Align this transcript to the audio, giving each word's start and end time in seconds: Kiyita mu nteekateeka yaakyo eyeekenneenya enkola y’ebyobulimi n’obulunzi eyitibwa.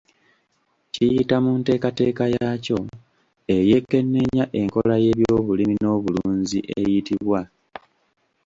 Kiyita 0.93 1.35
mu 1.43 1.51
nteekateeka 1.59 2.23
yaakyo 2.35 2.77
eyeekenneenya 3.55 4.45
enkola 4.61 4.95
y’ebyobulimi 5.03 5.75
n’obulunzi 5.79 6.59
eyitibwa. 6.77 7.39